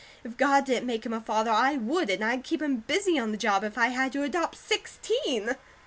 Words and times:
If 0.23 0.35
God 0.35 0.65
didn't 0.65 0.87
make 0.87 1.05
him 1.05 1.13
a 1.13 1.21
father, 1.21 1.51
I 1.51 1.75
would, 1.75 2.09
and 2.09 2.23
I'd 2.25 2.43
keep 2.43 2.59
him 2.59 2.77
BUSY 2.87 3.19
on 3.19 3.29
the 3.31 3.37
job, 3.37 3.63
if 3.63 3.77
I 3.77 3.89
had 3.89 4.11
to 4.13 4.23
adopt 4.23 4.55
sixteen." 4.57 5.57